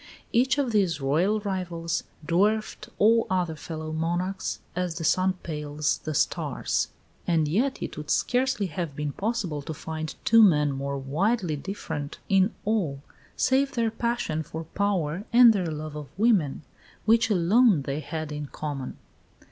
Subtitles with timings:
[0.33, 6.15] Each of these Royal rivals dwarfed all other fellow monarchs as the sun pales the
[6.15, 6.87] stars;
[7.27, 12.17] and yet it would scarcely have been possible to find two men more widely different
[12.29, 13.03] in all
[13.35, 16.63] save their passion for power and their love of woman,
[17.05, 18.97] which alone they had in common.